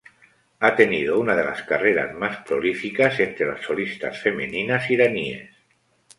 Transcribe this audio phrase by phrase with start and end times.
[0.57, 5.55] Ha tenido una de las carreras más prolíficas entre las solistas femeninas iraníes.